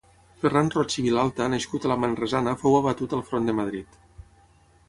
Ferran 0.43 0.71
Roig 0.75 0.95
i 1.01 1.03
Vilalta 1.07 1.49
nascut 1.55 1.85
a 1.89 1.93
la 1.93 1.97
Manresana 2.05 2.57
fou 2.65 2.79
abatut 2.79 3.17
al 3.21 3.25
front 3.29 3.49
de 3.51 3.57
Madrid 3.63 4.01